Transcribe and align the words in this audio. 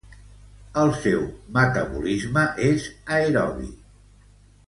El 0.83 0.93
seu 1.01 1.19
metabolisme 1.57 2.47
és 2.71 2.87
aerobi. 3.19 3.69